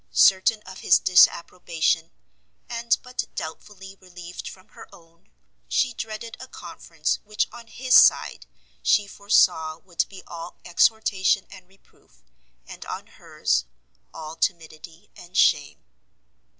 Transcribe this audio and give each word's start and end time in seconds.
Certain 0.13 0.63
of 0.63 0.79
his 0.79 0.97
disapprobation, 0.97 2.09
and 2.67 2.97
but 3.03 3.23
doubtfully 3.35 3.95
relieved 3.99 4.49
from 4.49 4.69
her 4.69 4.87
own, 4.91 5.29
she 5.67 5.93
dreaded 5.93 6.35
a 6.39 6.47
conference 6.47 7.19
which 7.23 7.47
on 7.51 7.67
his 7.67 7.93
side, 7.93 8.47
she 8.81 9.05
foresaw, 9.05 9.77
would 9.77 10.03
be 10.09 10.23
all 10.25 10.57
exhortation 10.65 11.45
and 11.51 11.67
reproof, 11.67 12.23
and 12.65 12.83
on 12.87 13.05
hers 13.05 13.65
all 14.11 14.35
timidity 14.35 15.11
and 15.15 15.37
shame. 15.37 15.83